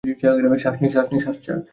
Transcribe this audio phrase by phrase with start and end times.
[0.61, 0.87] শ্বাস নে,
[0.93, 1.61] শ্বাস ছাড়।